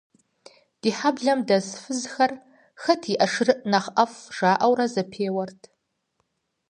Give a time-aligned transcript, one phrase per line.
[0.81, 2.31] Ди хьэблэм дэс фызхэр,
[2.81, 5.61] «хэт и ӏэшырыӏыр нэхъ ӏэфӏ» жаӏэурэ зэпеуэрт.